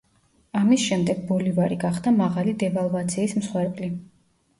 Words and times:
ამის 0.59 0.85
შემდეგ 0.85 1.19
ბოლივარი 1.31 1.77
გახდა 1.83 2.13
მაღალი 2.21 2.55
დევალვაციის 2.65 3.37
მსხვერპლი. 3.43 3.91